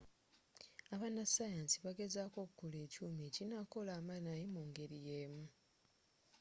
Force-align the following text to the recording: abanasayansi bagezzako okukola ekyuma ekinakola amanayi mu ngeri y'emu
abanasayansi 0.93 1.77
bagezzako 1.85 2.37
okukola 2.45 2.77
ekyuma 2.85 3.21
ekinakola 3.29 3.91
amanayi 3.99 4.45
mu 4.53 4.61
ngeri 4.69 4.97
y'emu 5.07 5.45